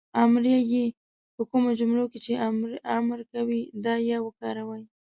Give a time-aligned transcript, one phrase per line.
[0.25, 0.83] امریه "ئ"
[1.35, 2.31] په کومو جملو کې چې
[2.97, 4.83] امر کوی دا "ئ" وکاروئ